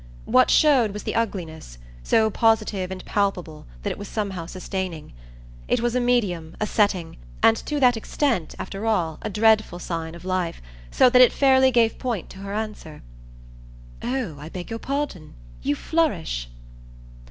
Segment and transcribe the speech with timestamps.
[0.25, 5.13] What showed was the ugliness so positive and palpable that it was somehow sustaining.
[5.67, 10.15] It was a medium, a setting, and to that extent, after all, a dreadful sign
[10.15, 10.59] of life;
[10.89, 13.03] so that it fairly gave point to her answer.
[14.01, 15.35] "Oh I beg your pardon.
[15.61, 16.49] You flourish."